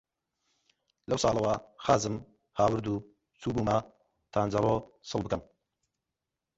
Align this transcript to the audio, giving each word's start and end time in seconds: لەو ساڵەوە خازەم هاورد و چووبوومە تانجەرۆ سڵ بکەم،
لەو 1.09 1.19
ساڵەوە 1.23 1.53
خازەم 1.83 2.15
هاورد 2.59 2.85
و 2.89 3.03
چووبوومە 3.41 3.77
تانجەرۆ 4.33 4.75
سڵ 5.09 5.19
بکەم، 5.25 5.41